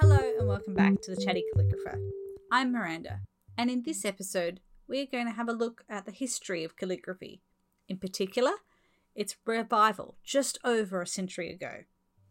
[0.00, 1.98] Hello, and welcome back to the Chatty Calligrapher.
[2.50, 3.20] I'm Miranda,
[3.56, 7.42] and in this episode, we're going to have a look at the history of calligraphy.
[7.88, 8.52] In particular,
[9.14, 11.84] its revival just over a century ago.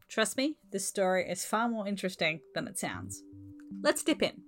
[0.07, 3.23] Trust me, this story is far more interesting than it sounds.
[3.81, 4.46] Let's dip in.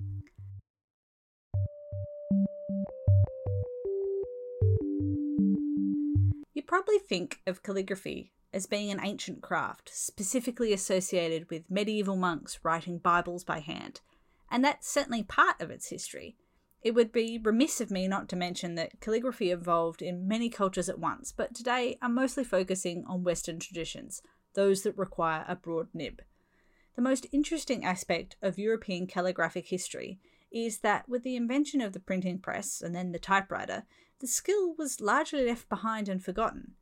[6.79, 12.97] Probably think of calligraphy as being an ancient craft, specifically associated with medieval monks writing
[12.97, 13.99] Bibles by hand,
[14.49, 16.37] and that's certainly part of its history.
[16.81, 20.87] It would be remiss of me not to mention that calligraphy evolved in many cultures
[20.87, 24.21] at once, but today I'm mostly focusing on Western traditions,
[24.53, 26.21] those that require a broad nib.
[26.95, 31.99] The most interesting aspect of European calligraphic history is that with the invention of the
[31.99, 33.83] printing press and then the typewriter,
[34.19, 36.75] the skill was largely left behind and forgotten.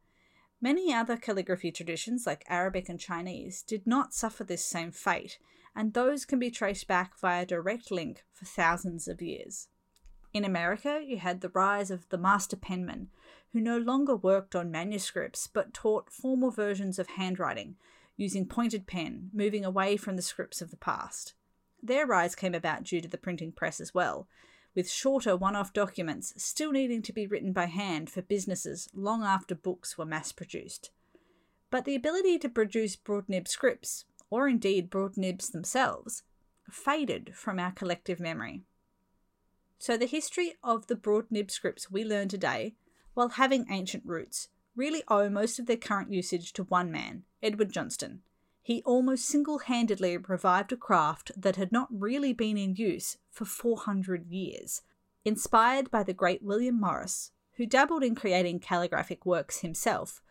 [0.67, 5.39] Many other calligraphy traditions, like Arabic and Chinese, did not suffer this same fate,
[5.73, 9.69] and those can be traced back via direct link for thousands of years.
[10.33, 13.07] In America, you had the rise of the master penman,
[13.53, 17.77] who no longer worked on manuscripts but taught formal versions of handwriting,
[18.17, 21.33] using pointed pen, moving away from the scripts of the past.
[21.81, 24.27] Their rise came about due to the printing press as well,
[24.77, 29.23] with shorter one off documents still needing to be written by hand for businesses long
[29.23, 30.91] after books were mass produced.
[31.71, 36.21] But the ability to produce broad nib scripts, or indeed broad nibs themselves,
[36.69, 38.65] faded from our collective memory.
[39.79, 42.75] So the history of the broad nib scripts we learn today,
[43.15, 47.71] while having ancient roots, really owe most of their current usage to one man, Edward
[47.71, 48.21] Johnston,
[48.67, 53.45] he almost single handedly revived a craft that had not really been in use for
[53.45, 54.81] 400 years.
[55.23, 60.21] Inspired by the great William Morris, who dabbled in creating calligraphic works himself,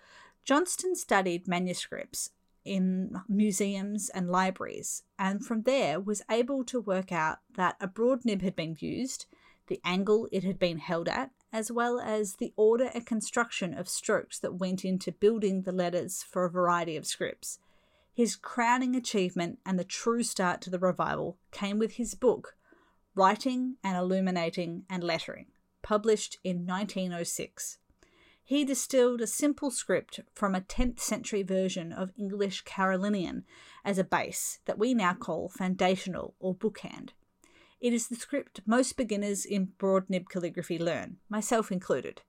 [0.45, 2.29] Johnston studied manuscripts
[2.62, 8.27] in museums and libraries, and from there was able to work out that a broad
[8.27, 9.24] nib had been used,
[9.68, 13.89] the angle it had been held at, as well as the order and construction of
[13.89, 17.61] strokes that went into building the letters for a variety of scripts.
[18.17, 22.57] His crowning achievement and the true start to the revival came with his book,
[23.15, 25.49] Writing and Illuminating and Lettering,
[25.83, 27.77] published in 1906.
[28.43, 33.45] He distilled a simple script from a 10th century version of English Carolingian
[33.85, 37.13] as a base that we now call foundational or bookhand.
[37.83, 42.23] It is the script most beginners in broad nib calligraphy learn, myself included.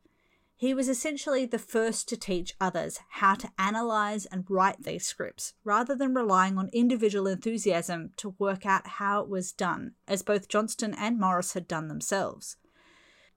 [0.59, 5.53] He was essentially the first to teach others how to analyze and write these scripts,
[5.63, 10.47] rather than relying on individual enthusiasm to work out how it was done, as both
[10.47, 12.57] Johnston and Morris had done themselves.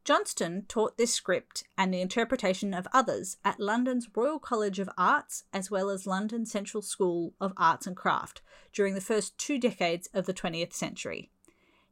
[0.03, 5.45] Johnston taught this script and the interpretation of others at London's Royal College of Arts
[5.53, 8.41] as well as London Central School of Arts and Craft
[8.73, 11.31] during the first two decades of the 20th century.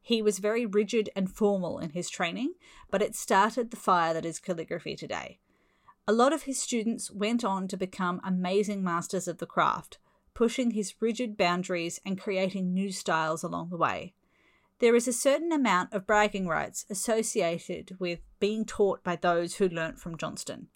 [0.09, 2.55] He was very rigid and formal in his training,
[2.91, 5.39] but it started the fire that is calligraphy today.
[6.07, 9.99] A lot of his students went on to become amazing masters of the craft,
[10.33, 14.15] pushing his rigid boundaries and creating new styles along the way.
[14.79, 19.69] There is a certain amount of bragging rights associated with being taught by those who
[19.69, 20.69] learnt from Johnston.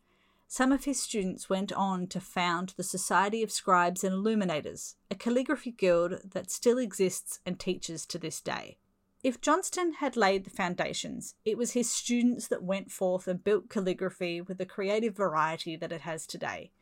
[0.47, 5.15] Some of his students went on to found the Society of Scribes and Illuminators, a
[5.15, 8.77] calligraphy guild that still exists and teaches to this day.
[9.23, 13.71] If Johnston had laid the foundations, it was his students that went forth and built
[13.71, 16.73] calligraphy with the creative variety that it has today.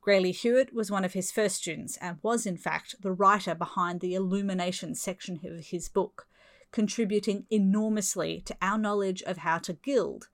[0.00, 4.00] Graily Hewitt was one of his first students and was, in fact, the writer behind
[4.00, 6.26] the illumination section of his book,
[6.72, 10.28] contributing enormously to our knowledge of how to gild.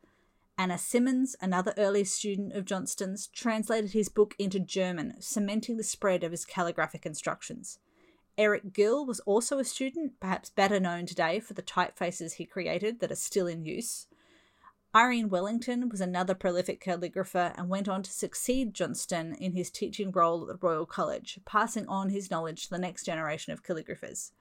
[0.56, 6.22] Anna Simons, another early student of Johnston's, translated his book into German, cementing the spread
[6.22, 7.80] of his calligraphic instructions.
[8.38, 13.00] Eric Gill was also a student, perhaps better known today for the typefaces he created
[13.00, 14.06] that are still in use.
[14.94, 20.10] Irene Wellington was another prolific calligrapher and went on to succeed Johnston in his teaching
[20.10, 24.32] role at the Royal College, passing on his knowledge to the next generation of calligraphers.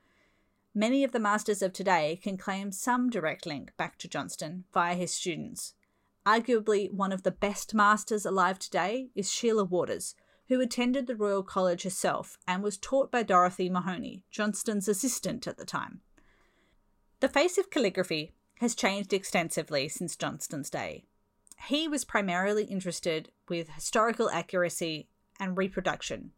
[0.74, 4.95] Many of the masters of today can claim some direct link back to Johnston via
[4.95, 5.74] his students.
[6.25, 10.16] Arguably, one of the best masters alive today is Sheila Waters,
[10.51, 15.57] who attended the Royal College herself and was taught by Dorothy Mahoney, Johnston's assistant at
[15.57, 16.01] the time.
[17.21, 21.06] The face of calligraphy has changed extensively since Johnston's day.
[21.69, 25.07] He was primarily interested with historical accuracy
[25.39, 26.31] and reproduction.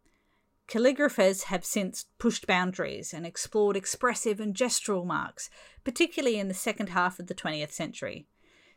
[0.68, 5.50] Calligraphers have since pushed boundaries and explored expressive and gestural marks,
[5.84, 8.28] particularly in the second half of the 20th century.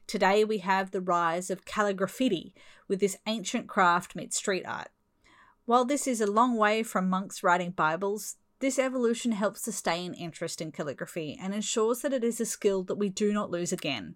[0.06, 2.54] Today we have the rise of calligraffiti
[2.88, 4.88] with this ancient craft meets street art.
[5.66, 10.60] While this is a long way from monks writing Bibles, this evolution helps sustain interest
[10.60, 14.14] in calligraphy and ensures that it is a skill that we do not lose again.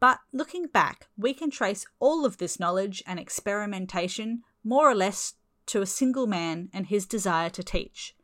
[0.00, 5.34] But looking back, we can trace all of this knowledge and experimentation more or less
[5.66, 8.16] to a single man and his desire to teach.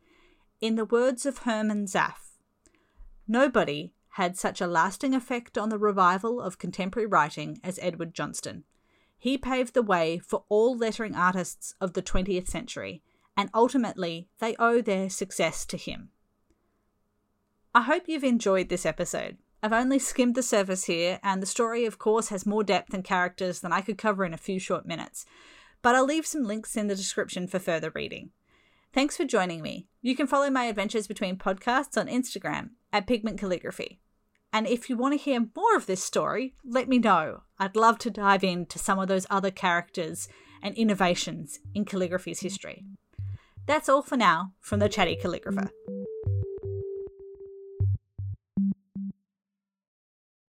[0.63, 2.39] In the words of Hermann Zapf,
[3.29, 8.65] nobody had such a lasting effect on the revival of contemporary writing as Edward Johnston.
[9.19, 13.03] He paved the way for all lettering artists of the 20th century,
[13.37, 16.11] and ultimately they owe their success to him.
[17.75, 19.39] I hope you've enjoyed this episode.
[19.63, 23.03] I've only skimmed the surface here, and the story, of course, has more depth and
[23.03, 25.25] characters than I could cover in a few short minutes,
[25.81, 28.31] but I'll leave some links in the description for further reading.
[28.93, 29.89] Thanks for joining me.
[30.03, 34.01] You can follow my adventures between podcasts on Instagram at Pigment Calligraphy.
[34.55, 37.43] And if you want to hear more of this story, let me know.
[37.59, 40.29] I'd love to dive into some of those other characters
[40.63, 42.85] and innovations in calligraphy's history.
[43.67, 45.71] That's all for now from the Chatty Calligrapher.